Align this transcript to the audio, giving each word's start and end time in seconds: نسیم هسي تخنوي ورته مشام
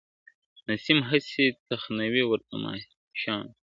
نسیم 0.67 0.99
هسي 1.09 1.45
تخنوي 1.69 2.23
ورته 2.25 2.53
مشام 2.63 3.45